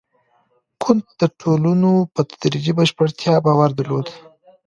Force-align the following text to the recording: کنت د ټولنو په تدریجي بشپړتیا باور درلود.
کنت 0.81 1.05
د 1.21 1.23
ټولنو 1.41 1.91
په 2.13 2.21
تدریجي 2.29 2.73
بشپړتیا 2.79 3.33
باور 3.45 3.69
درلود. 3.79 4.07